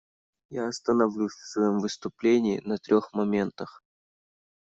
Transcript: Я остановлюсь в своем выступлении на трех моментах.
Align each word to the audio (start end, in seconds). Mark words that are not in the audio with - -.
Я 0.49 0.67
остановлюсь 0.67 1.33
в 1.35 1.45
своем 1.51 1.77
выступлении 1.77 2.59
на 2.65 2.79
трех 2.79 3.13
моментах. 3.13 3.83